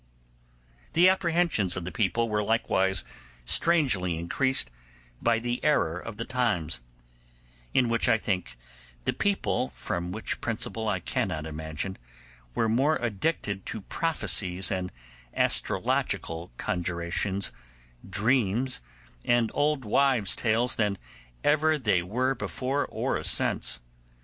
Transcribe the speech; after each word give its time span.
The 0.93 1.07
apprehensions 1.09 1.77
of 1.77 1.85
the 1.85 1.91
people 1.91 2.27
were 2.27 2.41
likewise 2.43 3.03
strangely 3.45 4.17
increased 4.17 4.71
by 5.21 5.37
the 5.37 5.63
error 5.63 5.99
of 5.99 6.17
the 6.17 6.25
times; 6.25 6.79
in 7.71 7.87
which, 7.87 8.09
I 8.09 8.17
think, 8.17 8.57
the 9.05 9.13
people, 9.13 9.69
from 9.75 10.11
what 10.11 10.25
principle 10.41 10.89
I 10.89 11.01
cannot 11.01 11.45
imagine, 11.45 11.99
were 12.55 12.67
more 12.67 12.95
addicted 12.95 13.63
to 13.67 13.81
prophecies 13.81 14.71
and 14.71 14.91
astrological 15.35 16.49
conjurations, 16.57 17.51
dreams, 18.09 18.81
and 19.23 19.51
old 19.53 19.85
wives' 19.85 20.35
tales 20.35 20.77
than 20.77 20.97
ever 21.43 21.77
they 21.77 22.01
were 22.01 22.33
before 22.33 22.87
or 22.87 23.21
since. 23.21 23.81